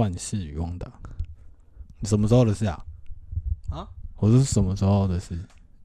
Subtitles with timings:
[0.00, 0.90] 幻视与旺达，
[2.04, 2.82] 什么时候的事啊？
[3.70, 3.86] 啊？
[4.16, 5.38] 我是什么时候的事？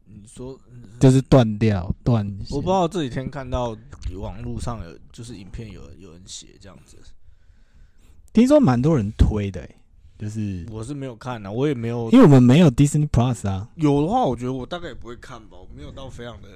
[0.05, 0.57] 你说，
[1.01, 2.25] 就是断掉断。
[2.49, 3.75] 我不知道这几天看到
[4.17, 6.97] 网络上有就是影片有有人写这样子，
[8.31, 9.75] 听说蛮多人推的、欸，
[10.17, 16.47] 就是我是没有看啊，我也没有因为我们没有 Disney Plus 啊，有的话，我觉得我大概也不会看吧，我没有到非常的，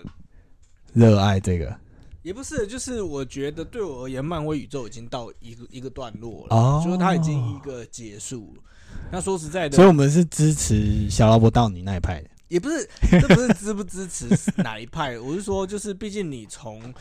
[0.94, 1.78] 热爱这个
[2.22, 8.64] 也不是，就是我觉得对我而言，漫威宇宙已经到一个一个段落了，哦就是它已经一个结束了。
[9.12, 12.30] 那说实在的，所以我们是支持小劳勃到你那一派的。
[12.50, 12.90] 也不是，
[13.22, 16.94] 这不是支不支持哪一派，我是说，就是毕竟你从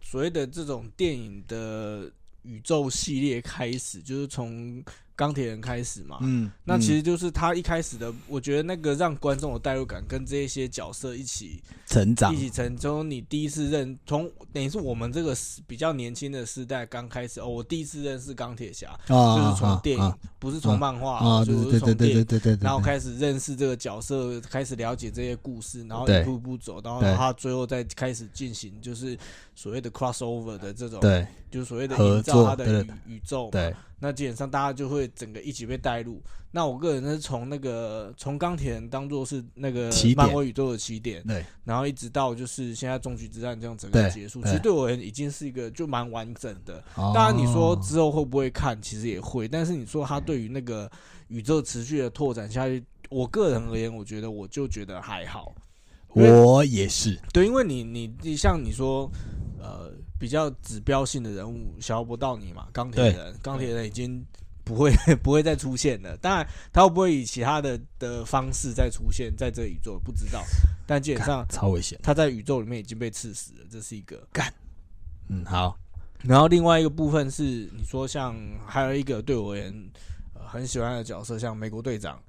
[0.00, 2.10] 所谓的这种电影的
[2.42, 4.82] 宇宙系列开始，就是从
[5.22, 6.18] 钢铁人开始嘛。
[6.22, 12.34] 嗯，那其嗯实就是他一开始的，我觉得那个让观众有代入感，跟这些角色一起成长。
[12.34, 27.14] 一起成，从你第一次认，从等于是我们这个时比较年轻的时代刚开始哦，我第一次认识钢铁侠，啊，就是从电影，啊不是从漫画，啊，就是从电影对对对，然后开始认识这个角色，开始了解这些故事，然后一步一步走，然后对。
[27.14, 29.16] 他最后再开始进行就是
[29.54, 31.24] 所谓的 crossover 的这种，对。
[31.52, 33.50] 就是所谓的合营造他的宇宇宙嘛。
[33.52, 33.74] 对。
[34.00, 36.22] 那基本上大家就会整个一起被带入。
[36.50, 46.82] 那我个人是从那个从钢铁人当做是那个漫威宇宙的起点，对然后一直到就是现在终局之战这样整个结束，其实对我而言已经是一个就蛮完整的。
[46.94, 49.48] 哦当然，你说之后会不会看，其实也会。
[49.48, 50.90] 但是你说他对于那个
[51.28, 55.54] 宇宙持续的拓展下去，我个人而言，我觉得我就觉得还好。
[56.08, 59.10] 我也是，对，因为你你你像你说，
[59.58, 64.22] 呃，比较指标性的人物，小罗伯道尼嘛，钢铁人，钢铁人已经
[64.64, 66.16] 不会 不会再出现了。
[66.18, 70.42] 当然，他会不会以其他的的方式再出现在这个宇宙，不知道。
[70.86, 71.98] 但基本上超危险。
[72.02, 74.52] 他在宇宙里面已经被刺死了，这是一个干。
[75.28, 75.78] 嗯，好，
[76.24, 79.72] 然后另外一个部分是，你说像还有一个对我而言、
[80.34, 82.20] 呃、很喜欢的角色，像美国队长，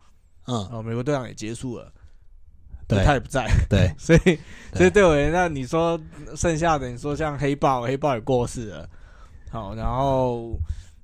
[0.45, 1.91] 嗯，哦、美国队长也结束了，
[2.87, 4.39] 对他也不在，对， 所以
[4.73, 5.99] 所以对我而言，那你说
[6.35, 8.89] 剩下的，你说像黑豹，黑豹也过世了，
[9.49, 10.57] 好，然后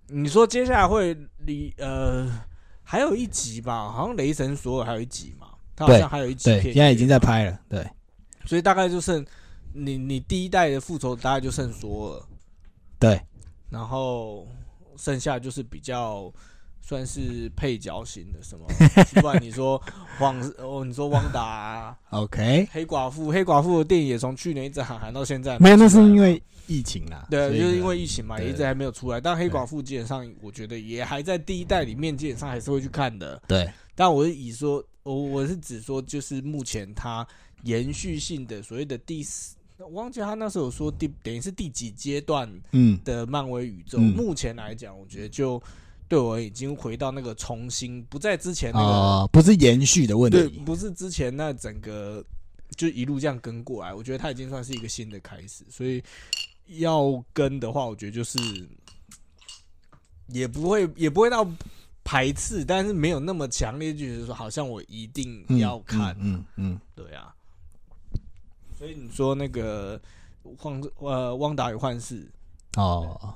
[0.09, 1.15] 你说接下来会
[1.45, 2.27] 离呃
[2.83, 7.87] 还有一集吧，好像雷神索尔还有一集嘛，他好像还有一集现在已经在，拍了，对，
[8.45, 9.25] 所以大概就剩
[9.73, 12.23] 你你第一代的复仇大概就剩索尔，
[12.97, 13.21] 对，
[13.69, 14.47] 然后
[14.97, 16.33] 剩下就是比较
[16.81, 18.65] 算是配角型的什么，
[19.21, 19.79] 不然你说
[20.19, 29.19] 汪哦，你说汪达、啊、，OK，黑寡妇，黑寡妇的电影也从去年一直喊喊到现在，没有，那是因为疫情啦，对，就是因为疫情嘛，也一直还没有出来。
[29.19, 33.41] 但黑寡妇基本上，我觉得也还在第一代里面，基本上还是会去看的。
[33.47, 33.67] 对。
[33.95, 37.27] 但我是以说，我我是指说，就是目前它
[37.63, 43.97] 延续性的所谓的第四，我忘记他那时候有说第等于是第几阶段嗯，的漫威宇宙。
[43.99, 44.13] 嗯。
[44.15, 45.61] 目前来讲，我觉得就
[46.07, 52.23] 对我已经回到那个重新不在之前那个、哦，不是延续的问对，题，不是之前那整个
[52.77, 56.01] 就一路这样跟过来，我觉得他已经算是一个新的开始，所以
[56.77, 58.37] 要跟的话，我觉得就是
[60.27, 61.45] 也不会也不会到
[62.03, 67.33] 排斥，但是没有那么强烈，就是说好像我一定嗯要看，嗯嗯对啊。
[68.77, 69.99] 所以你说那个
[70.57, 72.17] 幻呃汪达与幻视，
[72.77, 73.35] 嗯，哦，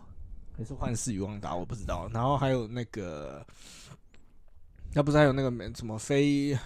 [0.57, 2.07] 还是幻视与汪达，我不知道。
[2.13, 3.45] 然后还有那个，
[4.93, 6.57] 那不是还有那个什么非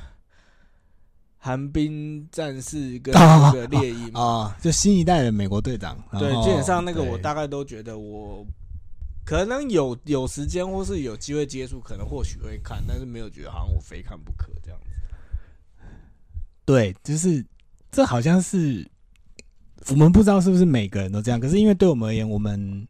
[1.48, 4.20] 寒冰战士跟 那个猎鹰吗？
[4.22, 8.46] 啊，就新一代的美国队长，对，基本上那个我大概都觉得我
[9.26, 14.88] 可能有有时间或是有机会接触，可能或许会看，但是没有觉得好像我非看不可这样子。
[16.66, 17.46] 对，就是
[17.90, 18.86] 这好像是
[19.88, 22.86] 我们不知道是不是每个人都这样，可是因为对我们而言，我们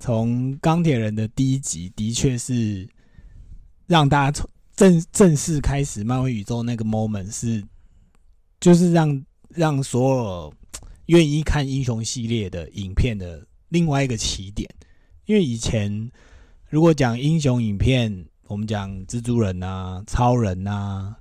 [0.00, 2.88] 从钢铁人的第一集的确是
[3.86, 7.62] 让大家从正正式开始漫威宇宙那个 moment 是，
[8.62, 10.54] 就是让让所有
[11.06, 14.66] 愿意看英雄系列的影片的另外一个起点，
[15.26, 16.10] 因为以前
[16.70, 21.14] 如果讲英雄影片，我们讲蜘蛛人啊、超人啊。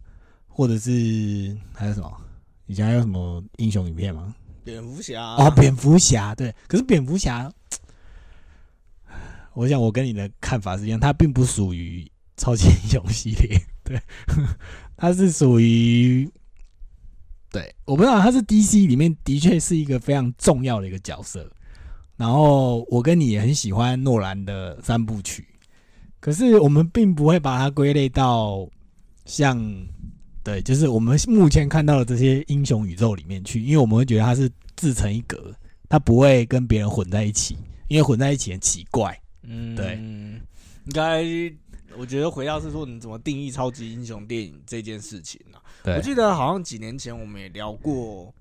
[0.54, 2.22] 或者是还有什么？
[2.68, 4.36] 以前还有什么英雄影片吗？
[4.66, 7.50] 蝙蝠侠哦，蝙蝠侠对，可是蝙蝠侠，
[9.54, 12.06] 我想我跟你的看法是一样，它并不属于
[12.36, 14.00] 超级英雄系列，对，
[14.98, 16.30] 它是属于，
[17.52, 21.48] 对，我不知道他是 DC 里面的确是一个非常重要的一个角色。
[22.16, 25.46] 然后我跟你也很喜欢诺兰的三部曲，
[26.20, 28.68] 可是我们并不会把它归类到
[29.26, 29.60] 像。
[30.44, 35.54] 对，就是我们目前看到的这些英雄宇宙里面去，因为我们会觉得它是自成一格，
[35.88, 37.56] 它不会跟别人混在一起，
[37.88, 39.16] 因为混在一起很奇怪。
[39.44, 41.24] 嗯，对应该
[41.96, 45.61] 我觉得回到是说你怎么定义超级英雄电影这件事情啊？
[45.84, 48.34] 对我记得好像几年前我们也聊过，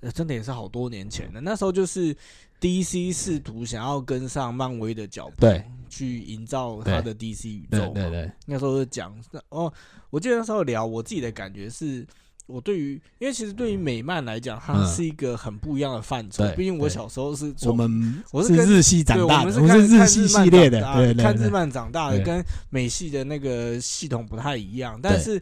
[0.00, 1.40] 呃，真的也是好多年前的。
[1.40, 2.16] 那时候就是
[2.60, 7.92] DC 试图想要跟上漫威的脚步，对，去营造他的 DC 宇宙嘛。
[7.94, 9.14] 对对对，那时候就讲，
[9.48, 9.72] 哦，
[10.10, 12.06] 我记得那时候聊，我自己的感觉是。
[12.46, 16.44] 我对于，因为其实对于美漫来讲，它嗯是一个很不一样的范畴。
[16.56, 20.80] 毕竟我小时候是我们我是跟日系长，大的，我们是看看系系列的
[21.16, 24.98] 看日漫长大的，跟美系的那个系统不太一样。
[25.00, 25.40] 但是，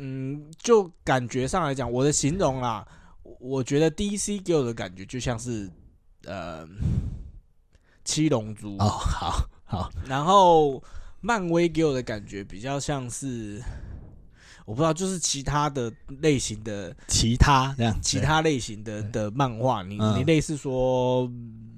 [0.00, 2.86] 嗯，就感觉上来讲，我的形容啦，
[3.22, 5.70] 我我觉得 DC 给我的感觉就像是
[6.24, 6.66] 呃
[8.04, 8.76] 七龙珠。
[8.78, 10.82] 哦，好好，然后
[11.20, 13.62] 漫威给我的感觉比较像是。
[14.66, 20.16] 我不知道，就是其他的类型的其他这样，其他类型的的漫画，你嗯。
[20.18, 21.28] 你类似说，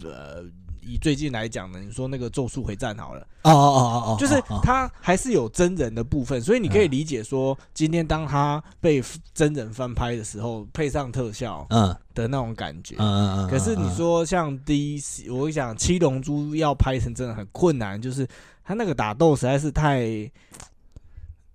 [0.05, 0.45] 呃，
[0.85, 9.03] 以最近来讲呢，你说那个《咒术回战》好了，哦哦哦哦哦，就是哦哦它还是有真人的部分，所以你可以嗯理解说，今天当他被
[9.33, 12.97] 真人翻拍的时候，配上特效嗯的那种感觉。
[12.99, 18.27] 嗯嗯嗯，可是你嗯说像 DC，我想《七龙珠》要拍成真的很困难，就是
[18.65, 20.31] 他那个打斗实在是太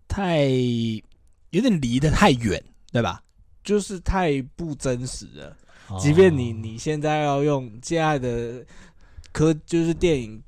[0.07, 0.45] 太
[1.51, 3.21] 有点离得太远，对吧？
[3.63, 5.55] 就是太不真实了。
[5.89, 8.61] 哦即便你你现在要用现在的
[9.37, 10.41] 科，就是电影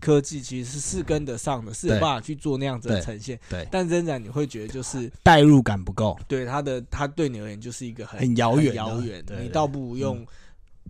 [0.00, 3.38] 科技，其实是跟得上的，是有办法去做那样子的呈现。
[3.50, 9.22] 对但仍然你会觉得，就是代入感不够，对他的他对你而言就是一个很很遥远的遥远。
[9.42, 10.26] 你倒不如用，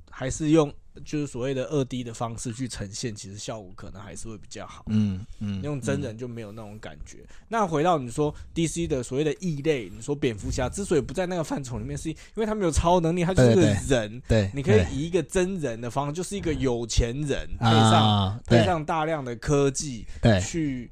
[0.08, 0.72] 还是用
[1.04, 4.84] 就是所谓的二 D 的方式去呈现，其实效果可能还是会比较好。
[4.88, 7.18] 嗯嗯，用真人就没有那种感觉。
[7.48, 14.22] 那回到你说 DC 的所谓的异类，你说蝙蝠侠之所以不在那个范畴里面，是因为他没有超能力，他就是个对人。
[14.28, 20.90] 对，你可以以一个真人的方式，就是一个有钱人，配上啊，配上大量的科技对去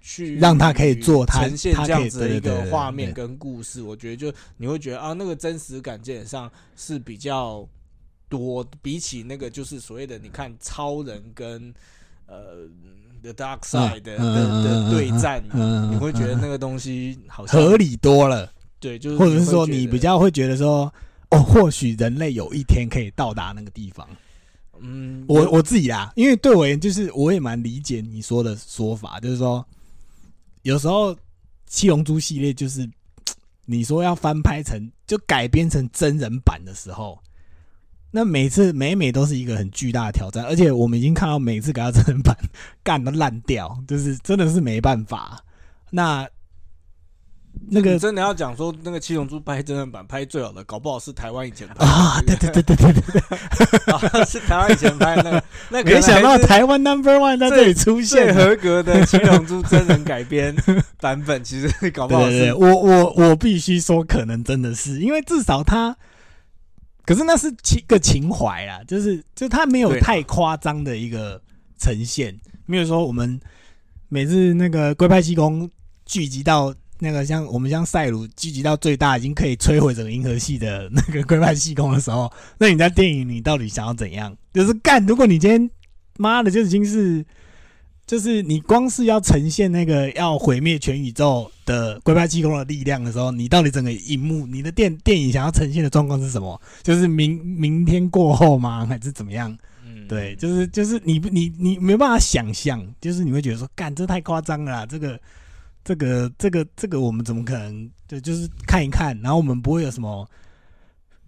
[0.00, 3.80] 去让他可以做他呈现这样子的一个画面跟故事。
[3.82, 7.66] 我觉得就你会觉得啊，那个真实感基本上是比较
[8.32, 11.74] 多，比起那个就是所谓的你看超人跟
[12.24, 12.66] 呃
[13.20, 18.50] The Dark Side 的嗯的对战，嗯，你会觉得那个个东西好像合理多了，
[18.80, 20.92] 对，就是或者是说你比较会觉得说，
[21.30, 24.08] 哦，或许人类有一天可以到达那个地方。
[24.80, 29.64] 嗯，我我自己啦，因为对我而言，就是我也蛮理解你说的说法，就是说，
[30.62, 31.16] 有时候
[31.66, 32.88] 七龙珠系列就是
[33.64, 37.16] 你说要翻拍成就改编成真人版的时候，
[38.14, 42.36] 那每次每每都是一个很巨大的挑战，而且我们已经看到每次给他真人版
[42.84, 45.42] 干都烂掉，就是真的是没办法。
[45.90, 46.28] 那
[47.68, 53.02] 那个真的要讲说那个七龙珠拍真人版拍最好的，搞不好是台湾以前拍的啊，对对对对对对
[54.10, 58.34] 对，是台湾以前拍的那个，那 没想到台湾 Number One 在这里出现了。
[58.34, 60.54] 合格的七龙珠真人改编
[61.00, 65.94] 版本，其实搞不好是 我我我必须说，可能真的是，因为至少他，
[67.04, 71.40] 可是那是情个情怀啦，就是就他没有太夸张的一个
[71.78, 73.40] 呈现，没有说我们
[74.08, 75.70] 每次那个龟派气功
[76.04, 84.36] 聚集到那个像我们像赛鲁聚集到最大，已经可以摧毁整个银河系的那个龟派气功的时候，那你在电影里到底想要怎样？
[84.52, 85.70] 就是干，如果你今天
[86.18, 87.24] 妈的就已经是。
[88.06, 96.60] 就是你光是要呈现那个要毁灭全宇宙的龟派气功的力量的时候，你到底整个荧幕，你的电电影想要呈现的状况是什么？
[96.82, 98.84] 就是明明天过后吗？
[98.84, 99.56] 还是怎么样？
[99.86, 105.18] 嗯对，就是就是你你你没办法想象，就是你会觉得说，干这太夸张了啦，这个
[105.84, 107.90] 这个这个这个我们怎么可能？
[108.06, 110.28] 对，就是看一看，然后我们不会有什么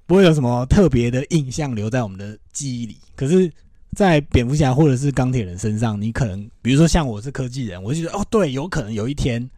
[0.07, 2.99] 不会有什么特别的印象留在我们的记忆里。
[3.17, 3.51] 可是，
[3.95, 9.49] 在蝙蝠侠或者是钢铁人身上，你可能比如说像我是科技人，我就觉得哦，对，有可能有一天，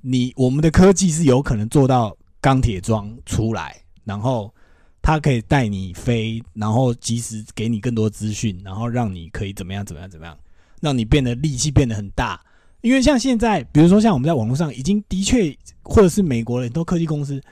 [0.00, 4.52] 你我们的科技是有可能做到钢铁装出来，然后
[5.00, 10.36] 它可以带你飞，然后及时给你更多资讯，然后让你可以怎么样怎么样怎么样，
[10.80, 12.40] 让你变得力气变得很大。
[12.82, 17.42] 因为像现在，比如说像我们在网络上已经的确，或者是美国人都科技公司，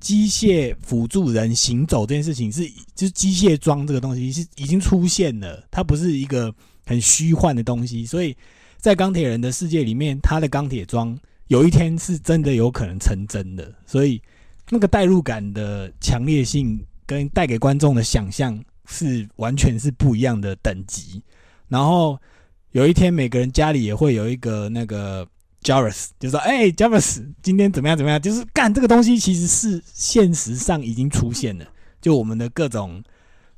[0.00, 6.54] 机械辅助人行走这件事情是，就是机械装这个东西是已经出现了，它不是一个
[6.86, 8.36] 很虚幻的东西，所以
[8.76, 14.22] 在钢铁人的世界里面，他的钢铁装有一天是真的有可能成真的，所以
[14.70, 21.22] 那个代入感的强烈性跟带给观众的想象是完全是不一样的等级。
[21.66, 22.18] 然后
[22.72, 25.26] 有一天，每个人家里也会有一个那个
[25.62, 31.66] Jarvis，就说：“哎、j a r v i s 今天怎么样怎么样？”就是干这个东西，其实是现实上已经出现了。
[32.00, 33.02] 就我们的各种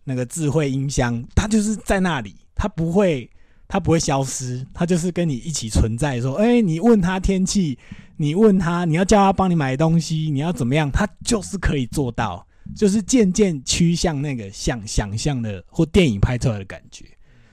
[0.04, 3.28] 那个智慧音箱，它就是在那里，它不会
[3.68, 6.20] 它不会消失，它就是跟你一起存在。
[6.20, 7.78] 说，哎、你问他天气，
[8.16, 17.04] 你问他，你要叫他帮你买东西，你要怎么样，他就是可以做到，就是渐渐趋向那个想想象的或电影拍出来的感觉，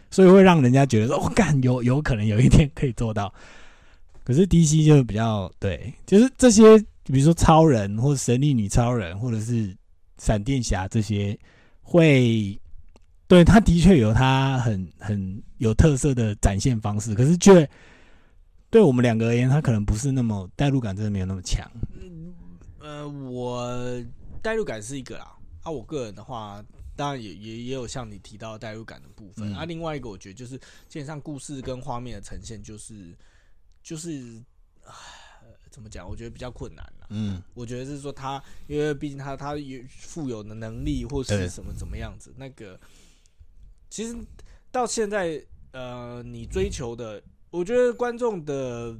[0.09, 3.31] 所以会让人家觉得说，我、干有有可能有一天可以做到。
[4.27, 9.73] 可是 DC 就比较对，就是这些，比如说超人或者神力女超人，或者是
[10.17, 11.39] 闪电侠这些，
[11.81, 12.59] 会
[13.25, 17.65] 对他的确有他很很有特色的展现方式，可是却
[18.69, 21.65] 对我们两个而言，他可能不是那么代入感，真的没有那么强。
[22.81, 24.03] 呃，我
[24.41, 26.61] 代入感是一个啦，啊，我个人的话，
[26.97, 29.63] 当然也也也有像你提到代入感的部分、嗯啊。
[29.63, 30.57] 另外一个，我觉得就是
[30.89, 33.15] 基本上故事跟画面的呈现，就是
[33.87, 34.43] 就是，
[34.83, 34.91] 唉
[35.69, 36.05] 怎么讲？
[36.05, 37.07] 我觉得比较困难啦。
[37.09, 42.77] 嗯我觉得是说他，因为毕竟他他有富有的能力或是什么怎么样子，那个
[43.89, 44.13] 其实
[44.73, 45.41] 到现在，
[45.71, 48.93] 呃，你追求的，我觉得观众的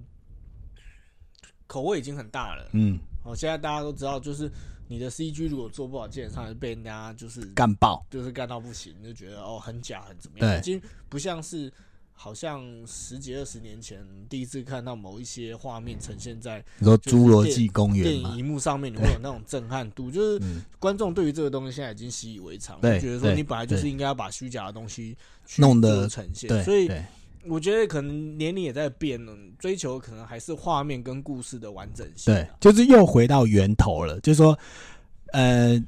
[1.68, 2.70] 口味已经很大了。
[2.72, 4.50] 嗯，哦，现在大家都知道，就是
[4.88, 8.06] 你的 CG 如果做不好，基本上是被人家就是干爆。
[8.10, 11.70] 就是干到不行，就觉得哦很假很怎么样，已经不像是
[12.20, 18.38] 好像十几二十年前第一次看到某一些画面呈现在你说《侏罗纪公园电》影？
[18.38, 26.90] 荧幕上面，你会有那种震撼度，就是嗯，观众对于这个东西现在已经习以为常，对就觉得说你本来就是应该要把虚假的东西去弄得呈现，对，所以
[27.46, 32.38] 我觉得可能年龄也在变了，追求可能还是画面跟故事的完整性啊。
[32.38, 34.58] 对，就是又回到源头了，就是说，
[35.34, 35.80] 呃，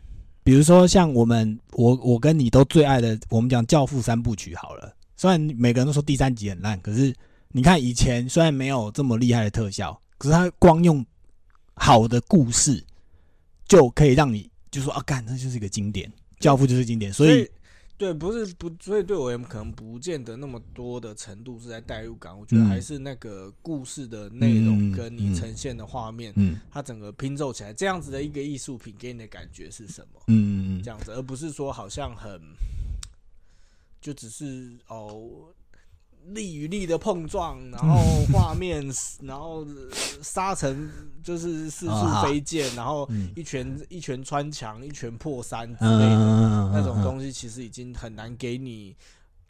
[0.44, 4.96] 比如说像我们，我我跟你都最爱的，我们讲《教父》三部曲好了。
[5.20, 7.14] 虽然每个人都说第三集很烂，可是
[7.50, 11.06] 你看以前虽然没有这么厉害的特效，可是他光用
[11.74, 12.82] 好的故事
[13.68, 16.10] 就可以让你就说啊，干，这就是一个经典，
[16.40, 17.46] 《教父》就是经典，所以
[17.98, 22.68] 对，不是不，所以对我而言可能不见得那么多的程度是在代入感，我觉得嗯。
[22.68, 26.58] 还是那个故事的内容嗯跟你嗯呈现的画面，嗯。
[26.72, 30.22] 它整个拼凑起来，这样子的一个艺术品给你的感觉是什么？
[30.28, 30.82] 嗯嗯。
[30.82, 32.40] 这样子，而不是说好像很
[34.02, 35.54] 就只是哦
[36.28, 37.98] 力与力的碰撞，然后
[38.32, 38.86] 画面，
[39.22, 39.90] 然后呃
[40.22, 40.90] 沙尘
[41.24, 46.16] 就是四处啊飞溅，然后嗯一拳一拳穿墙，一拳破山之嗯类的。
[46.16, 48.96] 嗯那种东西其实已经很难给你，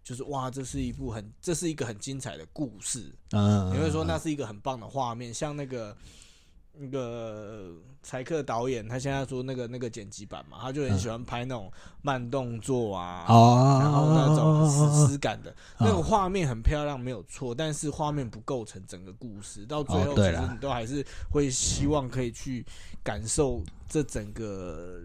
[0.04, 3.14] 就是哇，这是一部很，这是一个很精彩的故事。
[3.32, 5.96] 嗯，你会说那是一个很棒的画面，像那个
[6.82, 11.70] 那个柴克导演，他现在说那个那个剪辑版嘛，他就很喜欢拍那种
[12.02, 22.66] 慢动作啊，哦，然后那种史诗感的，哦那种画面很漂亮，没有错，但是画面不构成整个故事，到最后其实你都还是会希望可以去
[23.04, 25.02] 感受这整个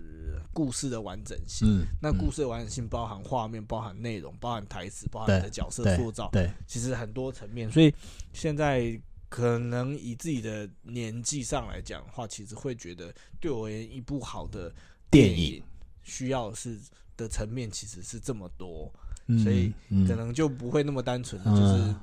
[0.52, 1.66] 故事的完整性。
[1.68, 7.68] 嗯，那故事的完整性包含画面、包含内容、包含台词、包含你的角色塑造，对，其实很多层面。
[7.72, 7.92] 所以
[8.32, 8.96] 现在
[9.28, 14.72] 可能以自己的年纪上来讲的话，其实会觉得对我而言，一部好的
[15.10, 15.62] 电影影
[16.02, 16.78] 需要是
[17.16, 18.92] 的层面其实是这么多，
[19.26, 21.94] 嗯所以嗯可能就不会那么单纯的就是，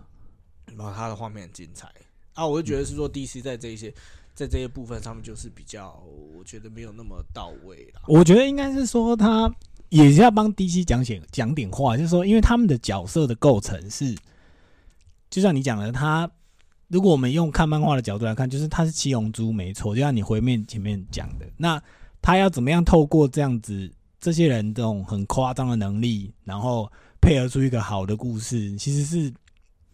[0.75, 1.91] 然后它的画面很精彩
[2.33, 3.93] 啊，我就觉得是说 DC 在这一些。
[4.33, 6.01] 在这些部分上面，就是比较，
[6.33, 8.01] 我觉得没有那么到位啦。
[8.07, 9.53] 我觉得应该是说他
[9.89, 14.15] 也是要帮 DC 讲点讲点话，就是说，因为他们的角色的构成是，
[15.29, 16.31] 就像你讲的，他
[16.91, 21.81] 如果我们用看漫画的角度来看，就是他是七龙珠没错，就像你回面前面讲的，那
[22.21, 29.33] 他要怎么样透过这样子这些人这种很夸张的能力，然后配合出一个好的故事，其实是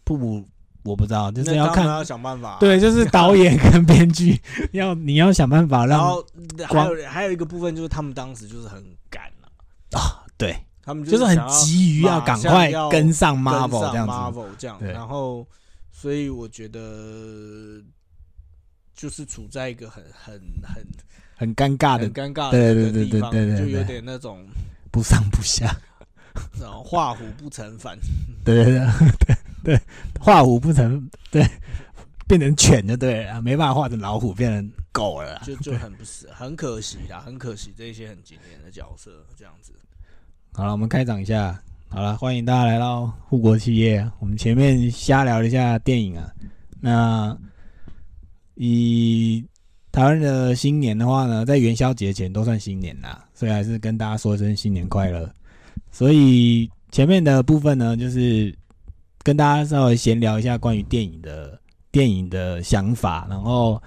[0.03, 0.43] 不
[0.83, 4.39] 我不知道，就是要看要想办法啊、对，就是导演跟编剧
[4.71, 6.25] 要你要想办法让然后
[6.65, 14.13] 还有还有一个部分就是他们当时就是很赶啊，啊，对，他们就是很急于要赶快跟上 Marvel 上这样子。
[14.13, 15.45] Marvel 这样，然后
[15.99, 17.81] 所以我觉得
[18.93, 20.85] 就是处在一个很很很
[21.35, 24.45] 很尴尬的很尴尬对对对对对对就有点那种
[24.91, 25.75] 不上不下，
[26.61, 27.97] 然后画虎不成反，
[28.45, 28.87] 对对对
[29.25, 29.81] 对对，
[30.19, 31.43] 画虎不成，对，
[32.27, 35.41] 变成犬就对了，没办法画成老虎，变成狗了。
[35.43, 39.73] 就就很不是很可惜啦，很可惜这些很经典的角色这样子。
[40.53, 41.59] 好了，我们开场一下。
[41.89, 44.05] 好了，欢迎大家来到护国企业。
[44.19, 46.31] 我们前面瞎聊了一下电影啊。
[46.79, 47.35] 那
[48.55, 49.43] 以
[49.91, 55.27] 台湾的新年的话呢，在元宵节前都算新年啦，所以还是跟大家说一声新年快乐。
[55.89, 58.53] 所以前面的部分呢，就是
[59.23, 63.25] 跟大家稍微闲聊一下关于电影的电影的想法。
[63.29, 63.81] 然后，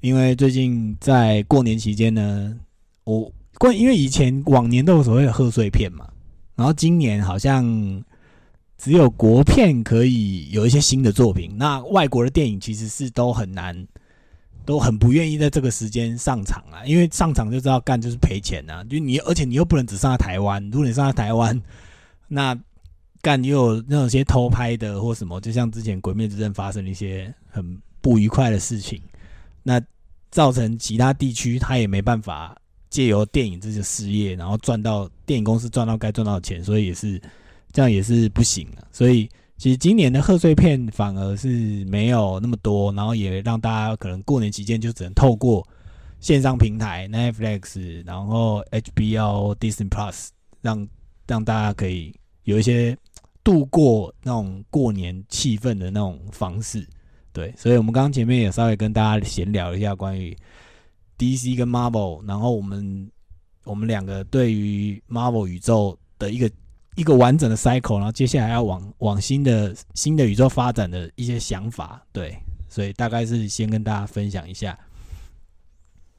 [0.00, 2.58] 因为最近在过年期间呢，
[3.02, 6.08] 我关因为以前往年都有所谓的贺岁片嘛，
[6.56, 7.64] 然后今年好像
[8.78, 13.86] 只有国片可以有一些新的作品，那外国的电影其实是都很难，
[14.64, 21.60] 都很不愿意在这个时间上场啊，因为上场就知道干就是赔钱啊，就你而且你又不能只上在台湾，如果你上在台湾，
[22.28, 22.56] 那
[23.22, 29.00] 干又有那种些偷拍的或什么，就像之前《鬼灭之刃》发生一些很不愉快的事情，
[29.62, 29.80] 那
[30.30, 32.56] 造成其他地区他也没办法
[32.94, 37.20] 借由电影这些事业，然后赚到电影公司赚到该赚到的钱，所以也是。
[37.72, 45.66] 这样也是不行的，所以其实今年的贺岁片反而是没有那么多，然后也让大家可能过年期间就只能透过
[46.20, 50.28] 线上平台 Netflix，然后 HBO、Disney Plus，
[50.62, 50.86] 让
[51.26, 52.96] 让大家可以有一些
[53.42, 56.86] 度过那种过年气氛的那种方式。
[57.32, 60.36] 对，所以我们刚刚前面也稍微跟大家闲聊一下关于
[61.18, 63.10] DC 跟 Marvel，然后我们
[63.64, 66.50] 我们两个对于 Marvel 宇宙的一个。
[66.96, 74.78] 一个完整的 cycle，然后接下来要往往新的新的宇宙发展的一些想法，对，所以大概是先跟大家分享一下。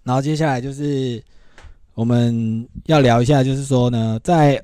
[0.03, 1.23] 然后接下来就是
[1.93, 4.61] 我们要聊一下，就是说呢，在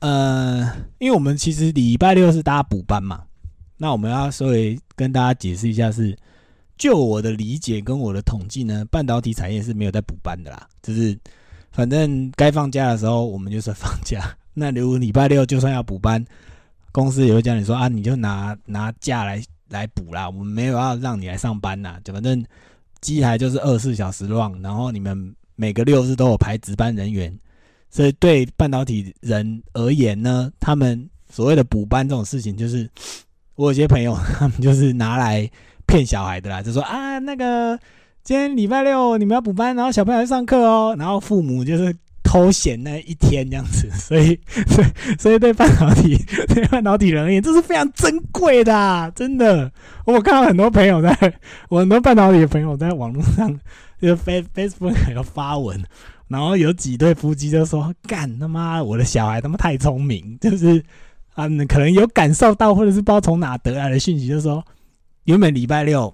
[0.00, 3.24] 呃，因为我们其实礼拜六是大家补班嘛，
[3.78, 6.14] 那我们要稍微跟大家解释一下，是
[6.80, 11.16] 就我的理解跟我的统计呢，半导体产业是没有在补班的啦，就是
[11.72, 14.34] 反正该放假的时候我们就是放假。
[14.54, 16.24] 那如果礼拜六就算要补班，
[16.90, 20.26] 公司也会叫你说啊，你就拿拿假来来补啦。
[20.26, 22.42] 我们没有要让你来上班呐，反正
[23.02, 27.30] 机台就是二十四小时 run，然后你们每个六日都有排值班人员，
[27.90, 32.88] 所以对半导体人而言呢，他们所谓的补班这种事情，就是
[33.56, 35.48] 我有些朋友他们就是拿来
[35.90, 37.78] 骗小孩的啦，就说啊，那个
[38.22, 41.94] 今天礼拜六你们要补班，然后小朋友要上课哦，然后父母就是。
[42.22, 44.86] 偷闲那一天这样子， 所以，所以，
[45.18, 46.16] 所以对半导体，
[46.54, 49.68] 对半导体人而言，这是非常珍贵的，真的。
[50.04, 51.10] 我看到很多朋友在，
[51.68, 53.52] 我很多半导体的朋友在网络上，
[54.00, 55.82] 就 Face Facebook 有发文，
[56.28, 60.80] 然后有几对夫妻就说：“干他妈，我的小孩他妈太聪明，就是
[61.34, 64.64] 啊，可能有感受到，或者是不知道从哪得来的讯息，就说，
[65.30, 66.12] 原本礼拜六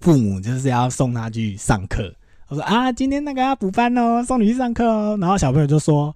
[0.00, 2.10] 父母就是要送他去上课。”
[2.48, 5.16] 我说啊，今天那个要补班哦，送你去上课哦。
[5.20, 6.14] 然后小朋友就说：“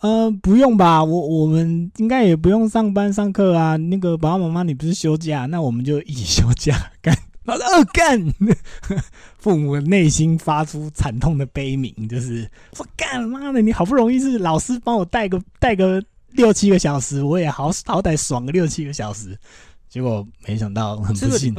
[0.00, 3.76] 呃，不用吧，我我们应该也不用上班上课啊。
[3.76, 8.32] 那个爸爸妈妈，你不是休假，那我们就一起休假干。”他说：“二干。”
[9.36, 16.02] 父母内心发出惨痛的悲鸣，就是说：“干妈的，你好不容易是老师帮我带个带个
[16.32, 19.38] 六七个小时，我也好好歹爽个六七个小时。”
[19.94, 21.54] 结果没想到，很不幸。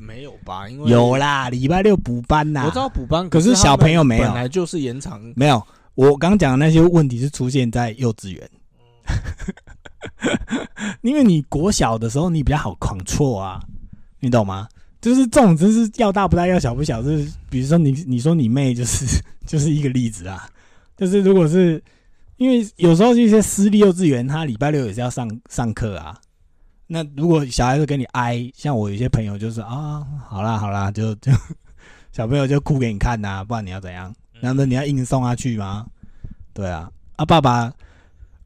[0.00, 0.68] 没有吧？
[0.68, 2.64] 因为有啦，礼拜六补班呐。
[2.64, 5.22] 我知道补班，可是小朋友没有，本来就是延长。
[5.36, 5.64] 没有，
[5.94, 8.50] 我刚讲的那些问题是出现在幼稚园。
[11.02, 13.62] 因为你国小的时候你比较好狂错啊，
[14.18, 14.66] 你懂吗？
[15.00, 19.06] 就是这种，真是要大不大，要小不小，就是比如说你，你说你妹就是
[19.46, 20.50] 就是一个例子啊。
[20.96, 21.80] 就是如果是
[22.38, 26.18] 因为有时候一些私立幼稚园，他礼拜六也是要上上课啊。
[26.90, 31.30] 那如果小孩子跟你哀，像我有些朋友就是啊，好啦好啦，就 就
[32.10, 34.12] 小朋友就哭给你看呐，不然你要怎样？
[34.40, 35.86] 难道你要硬送他去吗？
[36.54, 37.70] 对啊，啊爸爸，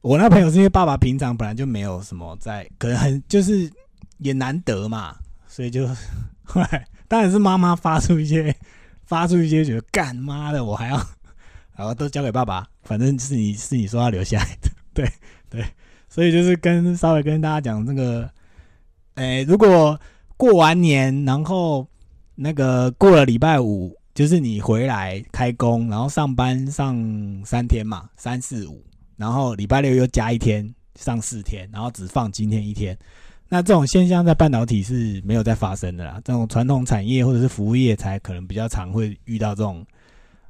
[0.01, 3.71] 我那朋友是因为爸爸平常本来就没有什么在，可能很就是
[4.17, 5.15] 也难得嘛，
[5.47, 5.87] 所以就
[6.43, 8.53] 后来当然是妈妈发出一些
[9.05, 10.97] 发出一些觉得干妈的，我还要
[11.77, 15.11] 然后都交给爸爸，反正是你是你说要留下来的，对对。
[16.13, 18.29] 所以就是跟稍微跟大家讲这个，
[19.15, 19.99] 诶，如果
[20.37, 21.87] 过完年，然后
[22.35, 26.95] 那个过了礼拜五，就是你回来开工，然后上班上
[27.43, 28.85] 三天嘛，三四五，
[29.17, 32.95] 然后礼拜六又加一天上四天，然后只放今天一天，
[33.49, 36.21] 那这种现象在半导体是没有在发生的啦。
[36.23, 39.83] 这种传统产业或者是服务业才可能比较常会遇到这种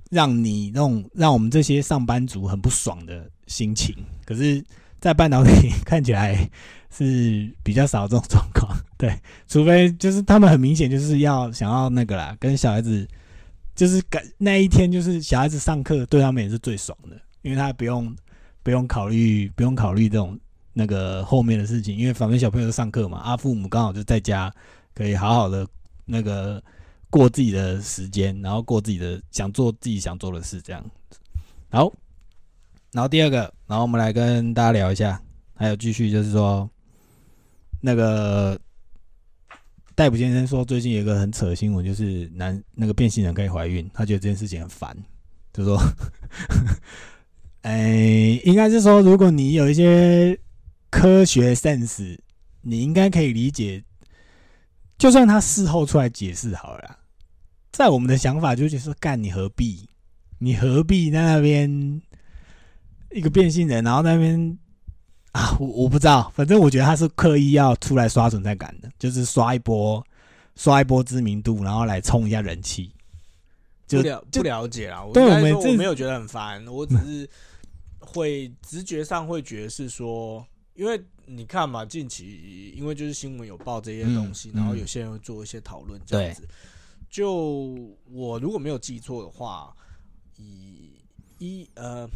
[0.10, 3.95] 让你那种让我们这些上班族很不爽的心情，
[4.26, 4.62] 可是。
[5.04, 6.50] 在半导体 看起来
[6.89, 9.13] 是比较少这种状况，对，
[9.50, 13.06] 除非就是他们很明显就是要想要那个啦，跟小孩子
[13.76, 18.16] 就是赶那一天就是小孩子上课对他们也是最爽的，因为他不用
[18.63, 20.39] 不用考虑不用考虑这种
[20.72, 24.50] 那个后面的事情，因为反正小朋友上课嘛，啊父母刚好就在家
[24.96, 25.68] 可以好好的
[26.06, 26.63] 那个
[27.10, 31.20] 过自己的时间，然后过自己的想做自己想做的事这样子，
[31.70, 31.92] 好。
[32.93, 35.19] 然后第二个，然后我们来跟大家聊一下，
[35.56, 36.69] 还有继续就是说，
[37.82, 38.58] 那个
[39.95, 44.95] 戴普先生说最近有一个很扯的新闻，就是男那个变性人可以怀孕，他觉得这件事情很烦，
[45.51, 45.77] 就说，
[47.63, 50.39] 哎，应该是说如果你有一些
[50.89, 52.17] 科学 sense，
[52.62, 53.84] 你应该可以理解。
[54.99, 56.99] 就算他事后出来解释好了，
[57.71, 59.89] 在我们的想法就觉得说，干你何必？
[60.38, 62.01] 你何必在那边
[63.13, 64.58] 一个变性人，然后那边
[65.34, 65.56] 啊？
[65.60, 70.06] 我我不知道，反正我觉得他是刻意要出来刷存在感的，就是刷一波，
[70.56, 72.91] 刷一波知名度，然后来冲一下人气。
[73.86, 77.30] 就不了就不了解啦，我对应该说我们我没有觉得很烦，我只是
[77.99, 86.47] 会直觉上会觉得是说，因为你看嘛，近期因为就是新闻有报这些东西，嗯嗯然后有些人会做一些讨论这样子。
[87.10, 87.76] 就
[88.10, 89.76] 我如果没有记错的话，
[90.38, 90.93] 以
[91.38, 92.08] 一呃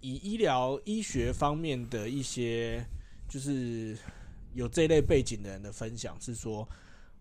[0.00, 2.84] 以医疗医学方面的一些
[3.28, 3.96] 就是
[4.54, 6.68] 有这类背景的人的分享是说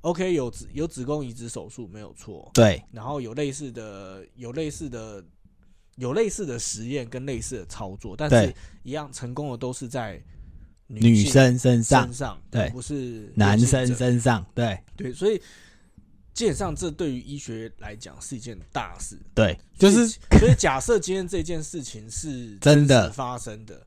[0.02, 5.24] ，OK 有子有子宫移植手术没有错，对然后有类似的有类似的
[5.96, 10.22] 有类似的实验跟类似的操作，但是一样成功的都是在
[10.86, 15.42] 女性生身上身，上，对不是男生身上，对对，所以
[16.38, 19.18] 基本上这对于医学来讲是一件大事。
[19.34, 23.10] 对，就是所以 假设今天这件事情是真的。
[23.10, 23.82] 发生的，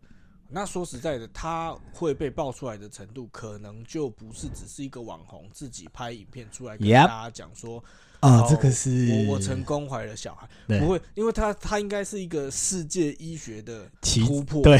[0.48, 7.78] 那说实在的，他会被爆出来的程度，可能就不是只是一个网红自己拍影片出来跟大家讲说
[8.18, 10.48] 啊，哦这个是我我成功怀了小孩，
[10.80, 14.76] 不会，因为他他应该是一个世界医学的奇突破，对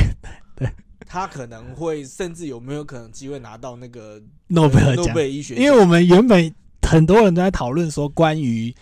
[0.57, 0.69] 对。
[1.07, 6.55] 他可能会甚至有没有可能机会拿到那个诺贝尔诺贝，尔医学奖，因为我们原本
[6.90, 8.74] 很多人都在讨论说关于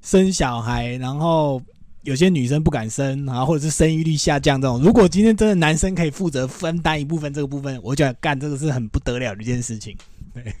[0.00, 1.60] 生小孩，然后
[2.04, 4.80] 有些女生不敢生，然后或者是生育率下降这种。
[4.80, 9.94] 如果今天真的男生可以负责分担一部分这个部分，我觉得干这个是很不得了的一件事情。
[10.32, 10.54] 对，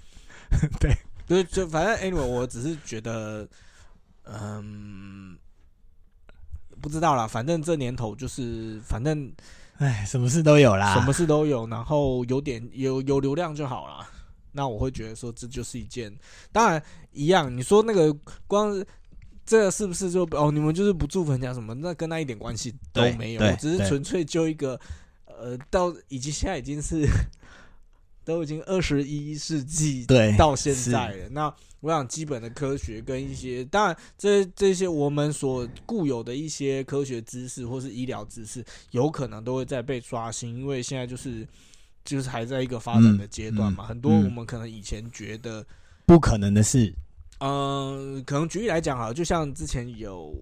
[0.78, 0.94] 对，
[1.26, 3.48] 就就反正 anyway，我只是觉得，
[4.24, 5.34] 嗯，
[6.82, 9.32] 不知道啦，反正这年头就是反正
[9.78, 10.92] 哎，什么事都有啦。
[10.92, 14.06] 什么事都有，然后有点有有流量就好啦。
[14.52, 16.14] 那我会觉得说，这就是一件，
[16.52, 16.82] 当然
[17.12, 17.54] 一样。
[17.56, 18.12] 你说那个
[18.46, 18.86] 光是
[19.44, 21.74] 这个是不是就哦，你们就是不祝福人家什么？
[21.74, 24.78] 那跟那一点关系都没有，只是纯粹就一个
[25.26, 27.06] 呃，到已经现在已经是
[28.24, 31.28] 都已经二十一世纪对到现在了。
[31.30, 41.48] 那我想基本的科学跟一些，当然这这些我们所固有的一些科学知识或是医疗知识，有可能都会在被刷新，因为现在就是
[42.04, 43.84] 就是还在一个发展的阶段嘛。
[43.84, 45.64] 嗯嗯很多嗯我们可能以前觉得，
[46.06, 46.94] 不可能的事。
[47.38, 50.34] 嗯、可能举例来讲哈，就像之前有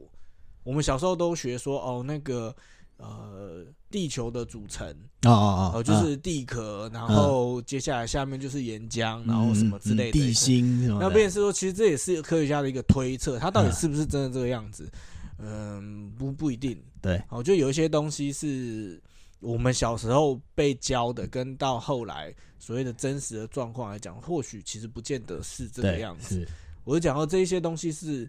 [0.64, 2.54] 我们小时候都学说哦，那个
[2.96, 4.88] 呃地球的组成。
[5.22, 10.32] 哦哦哦，就是地壳，然后接下来下面就是岩浆，然后什么之类的嗯地。
[10.32, 10.88] 心。
[10.98, 14.90] 那便是说，其实这也是科学家的一个推测，它到底嗯是不是真的这个样子？
[15.38, 16.80] 嗯，不不一定。
[17.00, 19.00] 对，哦，就有一些东西是
[19.40, 26.46] 我们小时候被教的，跟到后来所谓的真实的状况来讲，或许其实不见得是这个样子。
[26.84, 28.28] 我就讲到这一些东西是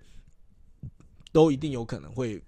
[1.31, 2.41] 都一定有可能会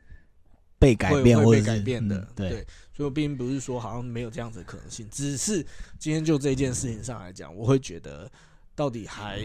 [0.78, 2.50] 被改变会被变或者改变的嗯，对
[2.94, 5.66] 所以我并不是说好像没有这样子的可能性，只是
[5.98, 8.30] 今天就这件事情上来讲，我会觉得
[8.76, 9.42] 到底还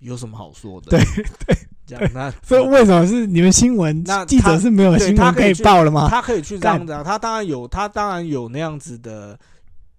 [0.00, 0.90] 有什么好说的？
[0.90, 1.00] 对
[1.46, 6.08] 对，这样那所以为什么是你们新闻那记者是没有新闻可以报了吗？
[6.08, 9.38] 他可以去这样子啊，他当然有，他当然有那样子的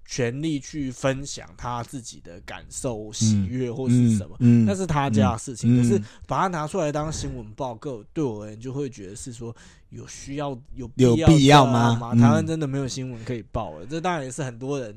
[0.06, 4.36] 权利去分享他自己的感受、喜悦或是什么。
[4.40, 9.56] 嗯，那是他家的事情，嗯可是把它拿出来当新闻报告，对我而言就会觉得是说
[9.90, 12.14] 有需要有有必要吗吗？
[12.14, 14.96] 台湾嗯真的没有新闻可以报了，这当然也是很多人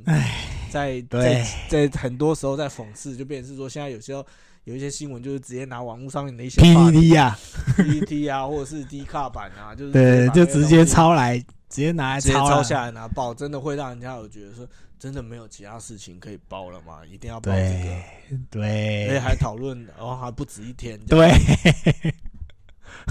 [0.70, 4.26] 在在在很多时候在讽刺，就变成是说现在有些候
[4.68, 7.34] 有一些新闻就是直接拿网络上面的一些 PPT 啊
[7.74, 16.98] ，PPT 啊，或者是 D 卡版啊， 就是对，就直接抄来，直接拿来抄了抄下来拿报，真的会让人家有觉得说，真的没有其他事情可以报了吗？
[17.10, 18.04] 一定要报这个，对。
[18.50, 21.00] 对而且还讨论，然后还不止一天。
[21.06, 21.32] 对，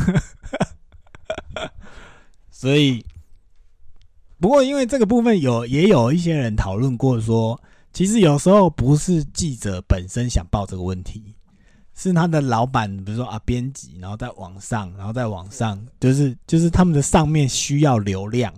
[2.52, 3.04] 所以
[4.40, 7.60] 不过因为这个部分有也有一些人讨论过说，
[7.94, 11.34] 其实有时候不是记者本身想报这个问题，
[12.00, 18.54] 是他的老板，比如说啊编辑，然后在网上，然后在网上，就是就是他们的上面需要流量，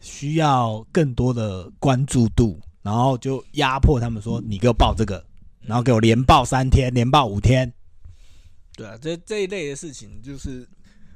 [0.00, 5.24] 需要更多的关注度，然后就压迫他们说你给我报这个，
[5.62, 7.72] 然后给我连报三天，连报五天。
[8.76, 10.68] 对啊，这这一类的事情，就是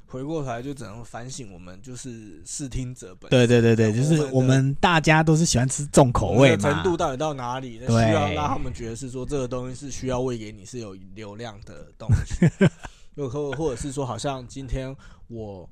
[0.09, 7.79] 回过头来就只能反省我们就是视听者本身对对对对，就是我们大家都是喜欢吃重口味程度到底到哪里？
[7.79, 12.49] 那需要让他们觉得是说这个东西是需要喂给你是有流量的东西，
[13.13, 14.95] 又或或者是说好像今天
[15.27, 15.69] 我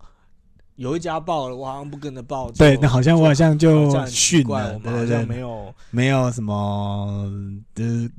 [0.76, 2.52] 有一家爆了，我好像不跟着爆。
[2.52, 5.74] 对，那好像我好像就这样很奇训了，我们好像没有。
[5.90, 7.28] 没有什么，
[7.74, 8.12] 就是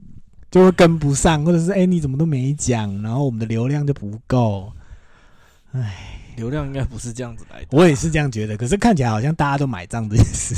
[0.51, 4.73] 就会跟不上，或者是哎、你怎么都没讲，然后我们的流量就不够。
[6.37, 7.67] 流量应该不是这样子来的。
[7.73, 10.55] 我也是这样觉得，可是看起来好像大家都买账这件事。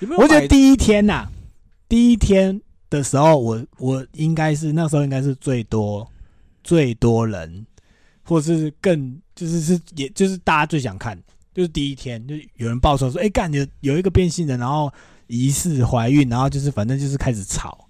[0.00, 1.26] 有没有我觉得第一天呐、
[1.88, 6.06] 第一天的时候，我我应该是那时候应该是最多
[6.62, 7.66] 最多人，
[8.22, 11.18] 或是更就是是也就是大家最想看，
[11.54, 14.92] 就是第一天就有人爆出来说，哎、干有有一个变性人，然后
[15.26, 17.88] 疑似怀孕，然后就是反正就是开始吵。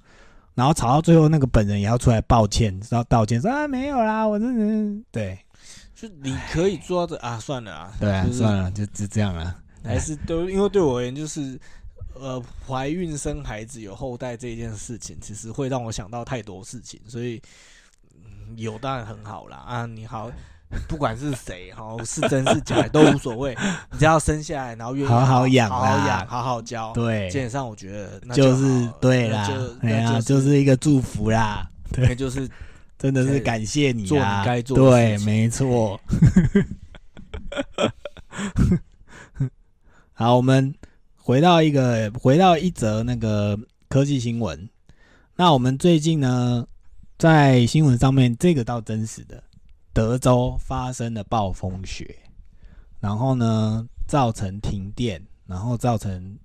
[0.54, 5.38] 然后吵到最后，那个本人也要出来抱歉，然后道歉说啊没有啦，我真的对
[6.02, 9.56] 就你可以做到这啊，算了啊， 对啊，就是算了，就就这样了。
[9.84, 11.56] 还是都因为对我而言，就是
[12.14, 17.40] 呃，怀孕生孩子有后代这件事情，其实会让我想到太多事情，所以、
[18.16, 20.28] 嗯、有当然很好啦啊，你好。
[20.88, 23.54] 不管是谁哈，是真是假都无所谓，
[23.92, 26.90] 你只要生下来，然后愿意好好养好好养，好好教。
[26.94, 31.62] 对基，本上我觉得那就就是对啦那就，哎呀，那就是一个祝福啦。
[31.92, 32.48] 对就是
[33.02, 34.44] 真的是感谢你做你啊！
[34.44, 36.00] 该做的对，没错。
[40.12, 40.72] 好，我们
[41.16, 44.70] 回到一个，回到一则那个科技新闻。
[45.34, 46.64] 那我们最近呢，
[47.18, 49.42] 在新闻上面，这个倒真实的，
[49.92, 52.16] 德州发生了暴风雪，
[53.00, 56.38] 然后呢，造成停电，然后造成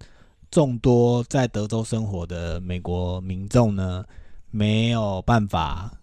[0.49, 4.03] 众多在德州生活的美国民众呢，
[4.49, 5.95] 没有办法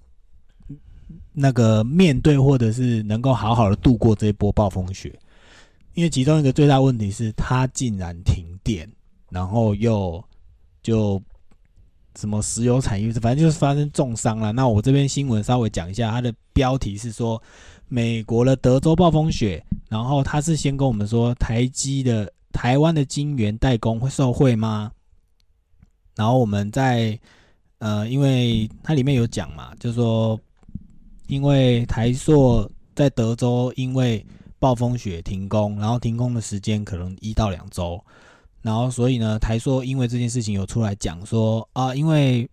[1.32, 5.12] 那个面对，或者是能够好好的度过这一波暴风雪。
[5.94, 8.90] 因为其中一个最大问题是，它竟然停电，
[9.30, 10.22] 然后又
[10.82, 11.22] 就
[12.16, 14.50] 什么石油产业，反正就是发生重伤了。
[14.52, 17.40] 那我这边新闻稍微讲一下，它的标题是说
[17.88, 24.90] 美国的德州暴风雪，然后他是先跟我们说台积的台湾的晶圆代工会受贿吗？
[26.16, 27.16] 然后我们在
[27.78, 30.38] 呃，因为它里面有讲嘛，就说
[31.34, 34.24] 因为台塑在德州因为
[34.60, 38.00] 暴风雪停工，然后停工的时间可能一到两周，
[38.62, 42.48] 然后所以呢，台塑因为这件事情有出来讲说啊，因为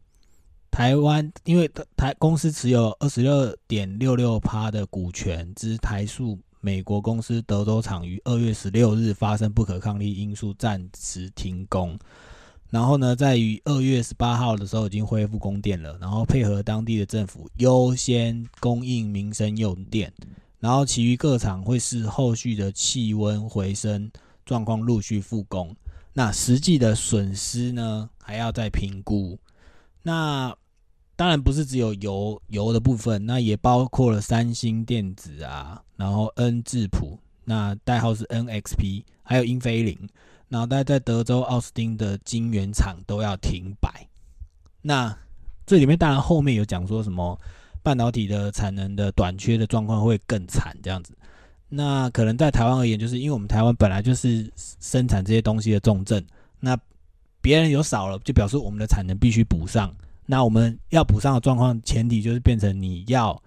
[0.71, 11.95] 台湾因为台公司持有二十六点六六趴的股权之台塑美国公司德州厂于二月十六日发生不可抗力因素暂时停工。
[12.71, 20.11] 然后呢，在于二月十八号的时候已经恢复供电了，然后配合当地的政府优先供应民生用电，
[20.59, 24.09] 然后其余各厂会视后续的气温回升
[24.45, 25.75] 状况陆续复工。
[26.13, 29.37] 那实际的损失呢，还要再评估。
[30.03, 30.55] 那
[31.17, 40.09] 当然不是只有油油的部分，那也包括了三星电子啊，然后 N 智浦，那代号是 NXP，还有英飞凌。
[40.51, 44.05] 脑袋在德州奥斯汀的晶圆厂都要停摆。
[44.81, 45.17] 那
[45.65, 47.39] 这里面当然后面有讲说什么
[47.81, 51.17] 半导体的产能的短缺的状况会更惨这样子。
[51.69, 56.21] 那可能在台湾而言，就是因为我们台湾本来就是生产这些东西的重镇，
[56.59, 56.77] 那
[57.39, 59.95] 别人有少了，就表示我们的产能必须补上。
[60.25, 63.41] 那我们要补上的状况，前提就是变成你要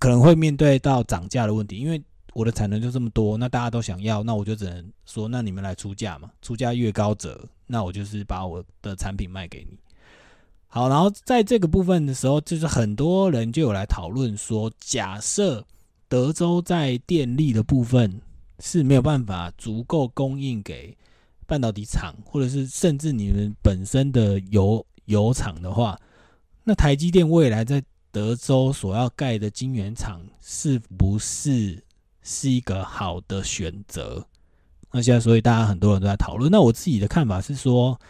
[0.00, 2.02] 可能会面对到涨价的问题，因为
[2.34, 9.78] 我的产能就这么多，那大家都想要，那我就只能说，那你们来出价嘛，出价越高者，那我就是把我的产品卖给你。
[10.66, 15.64] 好，然后在这个部分的时候，就是很多人就有来讨论说，假设
[16.08, 18.20] 德州在电力的部分
[18.58, 20.96] 是没有办法足够供应给
[21.46, 25.96] 半导体厂，或者是甚至你们本身的油油厂的话，
[26.64, 31.80] 那台积电未来在德州所要盖的晶圆厂是不是
[32.24, 34.26] 是一个好的选择？
[34.90, 36.50] 那现在，所以大家很多人都在讨论。
[36.50, 38.00] 那我自己的看法是说，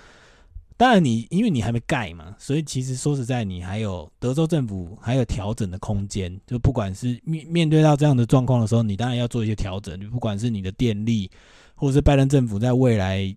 [0.77, 6.41] 当然你因为你还没盖嘛，所以其实说实在，你还有德州政府还有调整的空间。
[6.47, 9.99] 就不管是面面对到这样的状况的时候，你当然要做一些调整。
[10.01, 11.31] 你不管是你的电力，
[11.75, 13.35] 或者是拜登政府在未来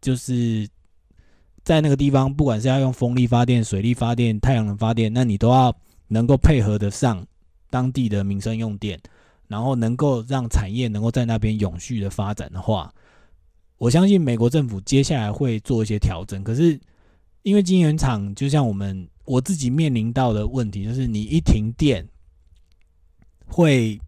[0.00, 0.68] 就是
[1.62, 5.74] 在那个地方，不管是要用风力发电、水力发电、太阳能发电，那你都要
[6.08, 7.24] 能够配合得上
[7.70, 9.00] 当地的民生用电，
[9.54, 12.92] 然后能够让产业能够在那边永续的发展的话，
[13.78, 16.42] 我相信美国政府接下来会做一些调整。
[16.42, 16.76] 可是
[17.42, 22.04] 因为晶圆厂，就像我们我自己面临到的问题，就是你一停电，
[23.46, 24.00] 会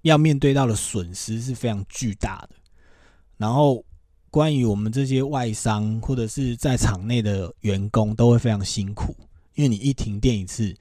[0.00, 2.56] 要面对到的损失是非常巨大的。
[3.36, 3.84] 然后
[4.32, 9.14] 关于我们这些外商或者是在场内的员工都会非常辛苦，
[9.54, 10.74] 因为你一停电一次，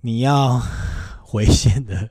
[0.00, 0.58] 你要
[1.22, 2.08] 回线的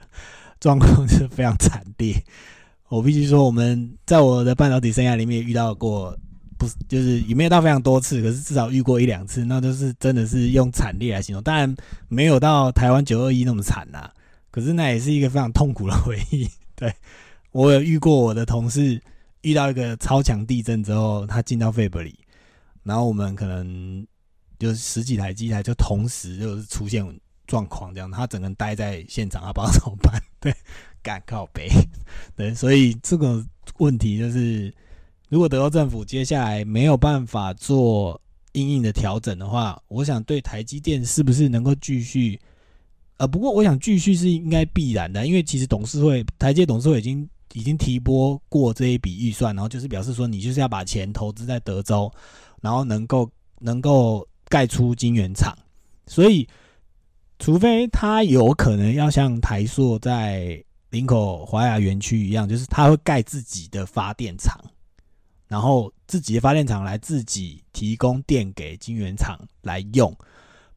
[0.64, 2.16] 状况是非常惨烈。
[2.88, 6.18] 我必须说，我们在我的半导体生涯里面遇到过，
[6.58, 11.44] 不是就是也没有到非常多次，可是至少遇过一两次，那都是真的是用惨烈来形容。
[11.44, 11.76] 当然
[12.08, 14.10] 没有到台湾九二一那么惨呐，
[14.52, 16.48] 可是那也是一个非常痛苦的回忆。
[16.78, 16.94] 对
[17.52, 19.02] 我有遇过我的同事
[19.42, 22.18] 遇到一个超强地震之后，他进到肺部里，
[22.84, 24.08] 然后我们可能
[24.58, 30.22] 就是十几台机台就同时就是出现问题状况这样，他整个待在现场，他不知道怎么办。
[30.40, 30.54] 对。
[31.04, 31.68] 干靠背，
[32.34, 33.46] 对，所以这个
[33.78, 34.74] 问题就是，
[35.28, 38.22] 如果德州政府接下来没有办法做
[38.54, 42.40] 硬硬的调整的话，我想对台积电是不是能够继续？
[43.18, 52.10] 呃，不过我想继续是应该必然的，因为其实董事会台积董事会已经已经提拨过这一笔预算，然后就是表示说你就是要把钱投资在德州，
[52.62, 53.30] 然后能够
[53.60, 55.54] 能够盖出晶圆厂，
[56.08, 56.48] 所以
[57.44, 60.64] 除非他有可能要像台塑在。
[60.94, 64.56] 林口华雅园区一样，就是他会盖自己的发电厂，
[65.48, 70.16] 然后自己的发电厂来自己提供电给晶圆厂来用，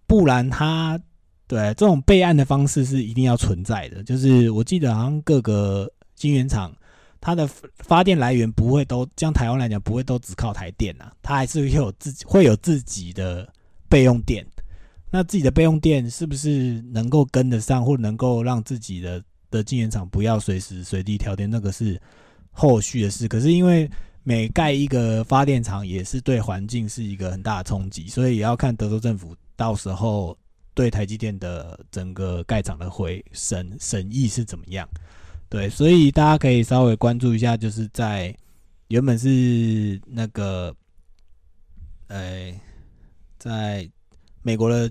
[0.06, 0.98] 不然他
[1.46, 4.02] 对这种备案的方式是一定要存在的。
[4.04, 6.74] 就是我记得好像各个晶圆厂，
[7.20, 7.46] 它的
[7.80, 13.46] 发电来源不会都像台湾来讲，不会都只靠台电呐，它还是会有自己会有自己的
[13.86, 14.42] 备用电。
[15.16, 19.22] 那自己的备用电是不是能够跟得上，或能够让自己的？
[19.48, 21.98] 的晶圆厂不要随时随地调电，那个是
[22.50, 23.28] 后续的事。
[23.28, 23.88] 可是因为
[24.24, 30.36] 每盖一个发电厂，也是对环境是一个很大的冲击，所以也要看德州政府到时候
[30.74, 34.86] 对台积电的整个盖厂的回审审议是怎么样。
[35.48, 38.36] 对，所以大家可以稍微关注一下，就是在
[38.88, 40.74] 原本是那个，
[42.08, 42.52] 呃，
[43.38, 43.88] 在
[44.46, 44.88] 美国的。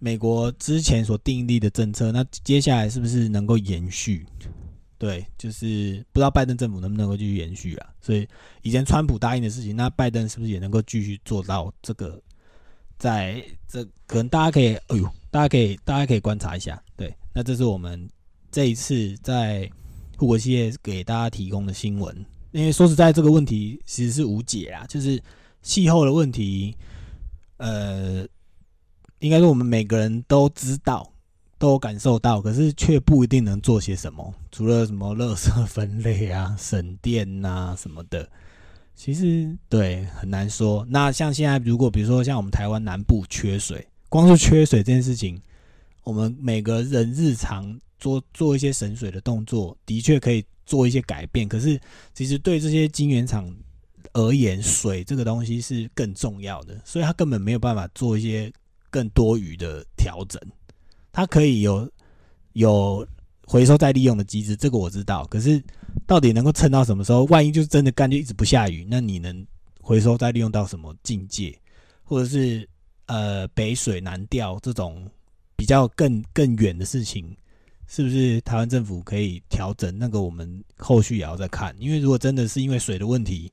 [0.00, 4.24] 美国之前所订立的政策，那接下来是不是能够延续？
[4.96, 7.90] 对，就是不知道拜登政府能不能够继续延续啊？
[8.00, 8.24] 所以
[8.62, 12.22] 以前川普答应的事情，那拜登是不是也能够继续做到这个？
[12.96, 16.80] 在这可能大家可以，哎呦，大家可以，大家可以观察一下。
[16.96, 18.08] 对，那这是我们
[18.52, 19.68] 这一次在
[20.16, 22.16] 护国系列给大家提供的新闻。
[22.52, 25.20] 因为说实在，这个问题其实是无解啊，就是
[25.60, 26.76] 气候的问题，
[27.56, 28.24] 呃。
[29.20, 31.12] 应该说，我们每个人都知道，
[31.58, 34.32] 都感受到，可是却不一定能做些什么。
[34.52, 38.28] 除了什么垃圾分类啊、 省电呐什么的，
[38.94, 40.86] 其实对很难说。
[40.88, 45.40] 那像现在，如果比如说像我们台湾南部缺水，光是缺水这件事情，
[46.04, 51.48] 我们每个人日常做做一些省水的动作，的确可以做一些改变。
[51.48, 51.80] 可是，
[52.14, 53.52] 其实对这些晶圆厂
[54.12, 58.52] 而言，水这个东西是更重要的，所以他根本没有办法做一些。
[58.90, 60.40] 更多余的调整，
[61.12, 61.90] 它可以有
[62.52, 63.06] 有
[63.46, 65.24] 回收再利用的机制，这个我知道。
[65.26, 65.62] 可是
[66.06, 67.24] 到底能够撑到什么时候？
[67.24, 69.46] 万一就是真的干就一直不下雨，那你能
[69.80, 71.58] 回收再利用到什么境界？
[72.04, 72.68] 或者是
[73.06, 75.06] 呃北水南调这种
[75.56, 77.36] 比较更更远的事情，
[77.86, 79.96] 是不是台湾政府可以调整？
[79.98, 81.74] 那个我们后续也要再看。
[81.78, 83.50] 因为如果真的是因为水的问题，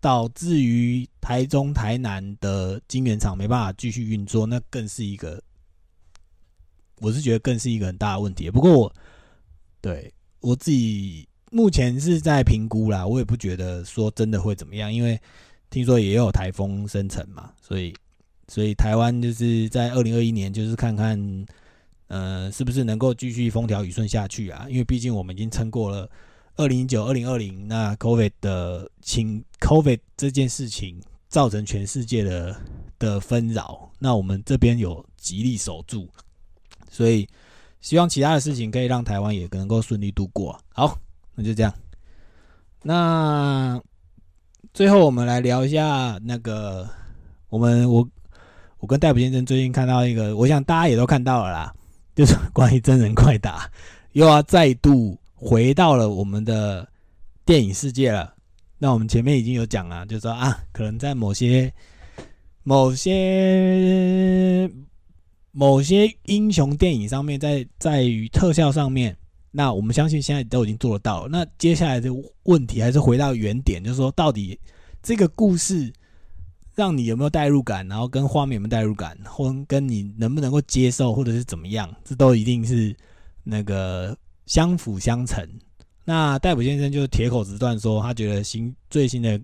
[0.00, 5.42] 导致于台中、台南的晶圆厂没办法继续运作，那更是一个，
[7.00, 8.48] 我是觉得更是一个很大的问题。
[8.48, 8.92] 不过我
[9.80, 15.20] 对我自己目前是在评估啦，我也不觉得说真的会怎么样，因为
[15.68, 17.92] 听说也有台风生成嘛，所以
[18.46, 21.46] 所以台湾就是在二零二一年就是看看，
[22.06, 24.66] 呃，是不是能够继续风调雨顺下去啊？
[24.68, 26.08] 因为毕竟我们已经撑过了。
[26.58, 32.60] 二零一九、二零二零，那 COVID 的情 COVID 这件事情造成全世界的
[32.98, 36.08] 的纷扰，那我们这边有极力守住，
[36.90, 37.28] 所以
[37.80, 40.60] 希望其他的事情可以让台湾也能够顺利度过。
[40.72, 40.98] 好，
[41.36, 41.72] 那就这样。
[42.82, 43.80] 那
[44.74, 46.88] 最后我们来聊一下那个
[47.50, 48.08] 我们我
[48.78, 51.72] 我跟戴普先生最近看到一个，我想大家也都看到了啦，
[52.16, 53.70] 就是关于真人快打
[54.10, 55.16] 又要再度。
[55.40, 56.86] 回到了我们的
[57.46, 58.34] 电影世界了。
[58.76, 61.72] 那我们前面已经有讲了，就说啊，可能在某些、
[62.64, 64.68] 某些、
[65.52, 69.16] 某些英雄电影上面，在在于特效上面，
[69.52, 71.28] 那我们相信现在都已经做得到。
[71.28, 72.08] 那接下来的
[72.44, 74.58] 问题还是回到原点，就是说，到底
[75.02, 75.92] 这个故事
[76.74, 82.96] 让你有没有代入感，然后跟画面有没有代入感，或跟你能不能够接受，或者是怎么样，这都一定是
[83.44, 84.16] 那个。
[84.48, 85.46] 相辅相成。
[86.04, 89.40] 那戴普先生就铁口直断说，他觉得新最新的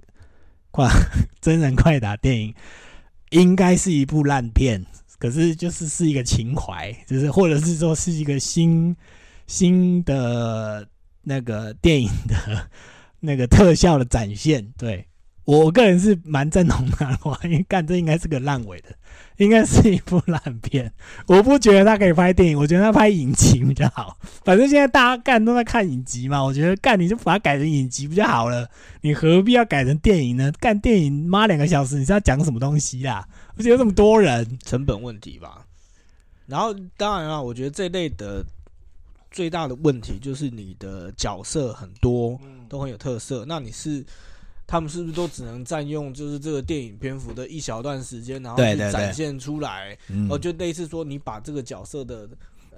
[0.73, 0.89] 快
[1.41, 2.53] 真人快打电影
[3.31, 4.85] 应该是一部烂片，
[5.19, 8.97] 可是就是是一个情怀，就是或者是说是一个新
[9.47, 10.89] 新的
[11.23, 12.71] 那个电影的
[13.21, 15.07] 那个特效的展现，对
[15.45, 18.89] 我个人是蛮赞同他的话，因为干这应该是个烂尾的，
[19.37, 20.91] 应该是一部烂片。
[21.27, 24.17] 我不觉得他可以拍电影，我觉得他拍影集比较好。
[24.45, 28.67] 反正现在大家干都在看影集嘛，我觉得干你就把它改成影集不就好了。
[29.03, 30.51] 你何必要改成电影呢？
[30.59, 33.29] 干电影妈两个小时，你是要讲什么东西啦？
[33.57, 35.67] 而且有这么多人，成本问题吧。
[36.47, 38.43] 然后当然了，我觉得这类的
[39.31, 43.45] 最大的问题就是你的角色很多，都很有特色。
[43.47, 44.05] 那你是
[44.67, 49.97] 他们是不是都只能占用就是这个电影篇幅的一小段时间，然后去展现出来？
[50.09, 52.29] 嗯哦，就类似说你把这个角色的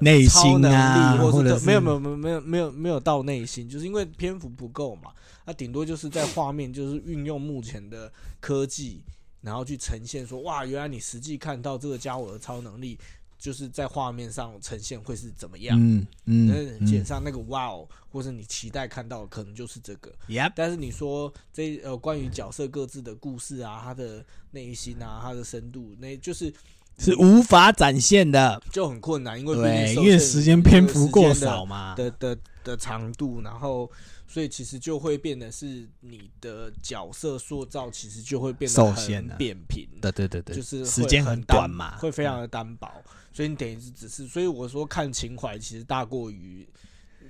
[0.00, 5.10] 内心能啊，力，或者没有没有没有没有没有没有到内心，就是因为篇幅不够嘛。
[5.44, 9.00] 那顶多就是在画面，就是运用目前的科技，
[9.40, 12.98] 然后去呈现说，哇，原来你实际看到这个家伙的超能力，
[13.46, 15.78] 就是在画面上呈现会是怎么样。
[15.80, 20.12] 嗯嗯那嗯减上那个哇哦，或者你期待看到的可能就是这个。
[20.26, 26.52] ，Yep，但是你说这呃关于角色各自的故事啊，他的内心啊，他的深度，那就是
[26.98, 28.60] 是无法展现的。
[28.72, 31.94] 就很困难，因为毕对，因为时间篇幅过少嘛。
[31.94, 33.88] 的的的长度，然后
[34.26, 42.90] 所以其实就会变得是你的角色塑造，其实就会变得很扁平，对对对对，就是时间很短嘛，会非常的单薄，
[43.36, 46.66] 所以你等于是只是，所以我说看情怀其实大过于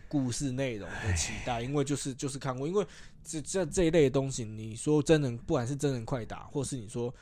[0.07, 2.87] 故事内容的期待，因为就是就是看过，因为
[3.25, 7.13] 这这这一类的东西，你说真人，不管是真人快打，或是你说。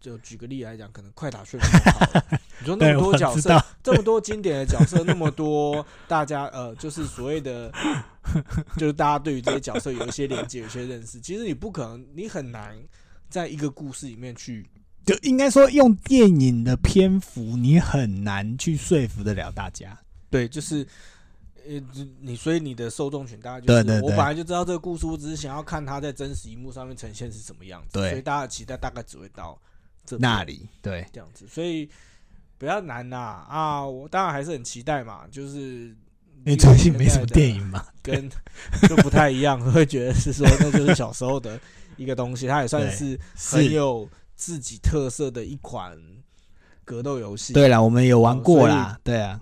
[0.00, 7.72] 就举个例来讲，可能快打旋风好了，你说那，么多角色，这么多经典的角色，那么多大家呃，就是所谓的，
[8.76, 11.20] 就是大家对于这些角色有一些连接，有一些认识。
[11.20, 12.76] 其实你不可能，你很难
[13.30, 14.68] 在一个故事里面去，
[15.04, 19.98] 就应该说用电影的篇幅，你很难去说服得了大家。
[20.30, 20.86] 对，就是
[21.66, 24.10] 呃，就你所以你的受众群大概就是，对对对。
[24.10, 28.10] 我本来就知道这个故事，我只是想要看它在真实荧幕上面呈现是什么样子，对。
[28.10, 29.60] 所以大家的期待大概只会到
[30.04, 31.88] 这那里对，这样子，所以
[32.58, 35.94] 比较难呐啊我当然还是很期待嘛，就是
[36.44, 37.84] 因为最近没什么电影嘛。
[38.02, 38.28] 跟
[38.88, 41.60] 就不太一样，会觉得是说那就是小时候的
[41.96, 45.98] 一个东西，它也算是很是，有自己特色的一款
[46.84, 47.52] 格斗游戏。
[47.52, 49.40] 对了，我们有玩过哦啦，对啊，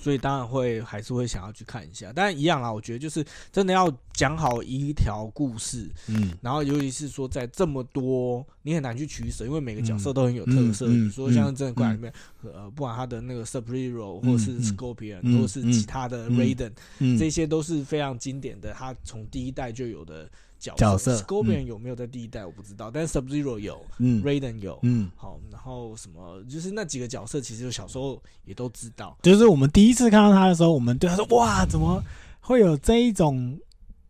[0.00, 2.12] 所以当然会还是会想要去看一下。
[2.14, 10.86] 但一样啦，我觉得就是真的要讲好一条故事，嗯，然后尤其是说在这么多，你很难去取舍，因为每个角色嗯都很有特色。
[10.88, 12.12] 嗯嗯你说像嗯真的怪里面，
[12.42, 20.30] 呃，不管他的那个 Sub Zero 或是嗯 Scorpion，、嗯或是其他的嗯 Raiden，、嗯，这些都是非常经典的，他从第一代就有的
[20.64, 24.78] 角角色 Scorpion 嗯有没有在第一代我不知道，但是 Sub Zero 有、嗯 Raiden 有。
[24.82, 29.14] 嗯，好，然后什么，就是那几个角色，其实我小时候也都知道。
[29.20, 32.02] 就是我们第一次看到他的时候，我们对他说：“哇，怎么
[32.40, 33.58] 会有这一种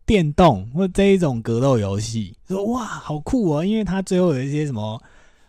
[0.05, 5.01] 电动或这一种格斗游戏？”说：“哇，好酷哦！”因为他最后有一些什么，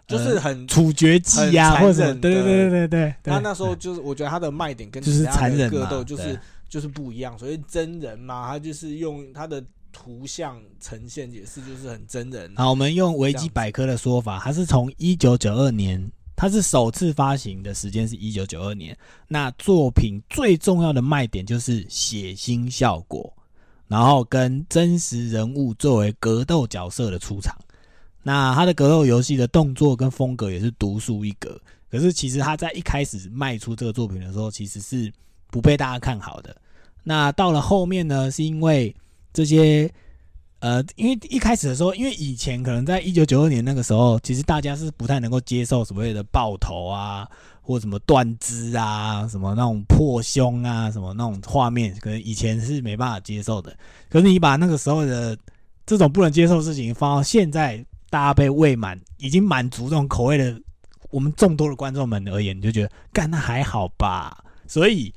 [0.09, 6.39] 就是很，处决技啊，或者对对对对对对，他那时候就是我觉得他的卖点跟就是其他的残忍格斗就是
[6.69, 9.63] 就是不一样，所以真人嘛，他就是用他的
[9.97, 12.53] 图像呈现也是就是很真人。
[12.55, 18.95] 好，我们用维基百科的说法，它是从一九九二年，它是首次发行的时间是一九九二年。
[19.27, 23.33] 那作品最重要的卖点就是血腥效果，
[23.89, 27.57] 然后跟真实人物作为格斗角色的出场。
[28.23, 31.59] 那它的格斗游戏的动作跟风格也是独树一格。
[31.91, 35.11] 可是其实他在一开始卖出这个作品的时候，其实是
[35.47, 36.55] 不被大家看好的。
[37.03, 38.95] 那到了后面呢，是因为
[39.37, 39.91] 这些
[40.61, 47.29] 呃，因为一开始的时候，因为以前可能在一九九二年那个时候，其实大家是不太能够接受所谓的爆头啊，
[47.61, 53.77] 或什么断肢啊，什么那种破胸啊，什么那种画面，可能以前是没办法接受的。
[54.09, 55.37] 可是你把那个时候的
[55.85, 60.59] 这种不能接受的事情放到现在，大家被喂满，已经满足这种口味的
[61.11, 64.43] 我们众多的观众们而言，你就觉得干那还好吧。
[64.67, 65.13] 所以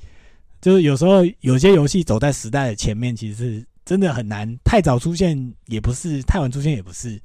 [0.60, 4.56] 就是有时候有些游戏走在时代的前面，其实是真的很难。
[4.62, 7.20] 太早出现也不是，太晚出现也不是，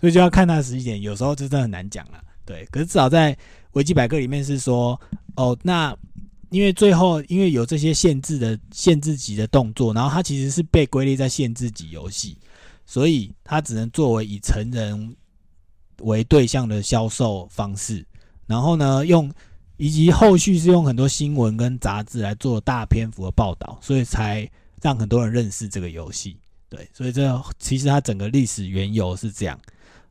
[0.00, 1.02] 所以就要看它的时间点。
[1.02, 2.24] 有时候就真的很难讲了。
[2.46, 3.36] 对，可是至少在
[3.72, 4.98] 维基百科里面是说，
[5.34, 5.94] 哦，那
[6.48, 12.38] 因为最后因为有这些限制的限制级的动作，然后它其实是被归类在限制级游戏，
[12.86, 15.14] 所以它只能作为以成人
[16.00, 18.02] 为对象的销售方式。
[18.46, 19.30] 然后呢，用
[19.76, 24.50] 以及后续是用很多新闻跟杂志来做大篇幅的报道，所以才
[24.86, 26.38] 让很多人认识这个游戏。
[26.68, 29.58] 对，所以这其实它整个历史缘由是这样。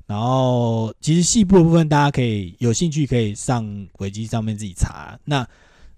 [0.05, 3.65] 然后其实细部的部分，大家可以有兴趣可以上
[3.99, 5.17] 维基上面自己查。
[5.23, 5.47] 那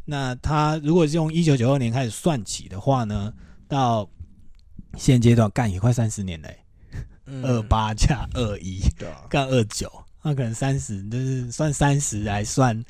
[0.05, 3.34] 那它如果是用一九九二年开始算起的话呢，
[3.67, 4.07] 到
[4.95, 6.55] 现阶段干也快三十年嘞、
[7.25, 12.86] 嗯二八加二一对啊，干二九，那可能三十就是算三十来算，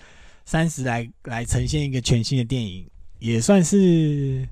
[0.46, 2.86] 三十来来呈现一个全新的电影，
[3.20, 4.48] 也算是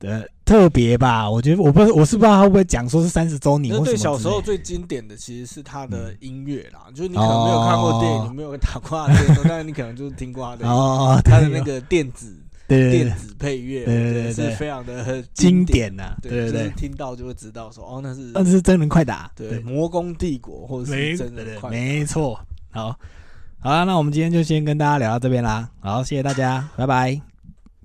[0.00, 1.28] 呃特别吧。
[1.28, 12.36] 我觉得我不知道我是不知道他会不会讲说是三十周年那或什么对小时候最经典的其实是他的嗯音乐啦，就是你可能没有看过电影，哦你没有打过他的电动， 但是你可能就是听过他的哦，他的那个电子
[12.68, 15.88] 对电子配乐，对对对对是非常的经典。
[15.88, 22.38] 典呐、对对对就是，听到就会知道说，哦，那是那是真人快打，对魔宫帝国或者是真人快打没错。
[22.70, 22.94] 好，
[23.60, 25.68] 好啦，那我们今天就先跟大家聊到这边啦。
[25.80, 27.35] 好，谢谢大家，拜拜。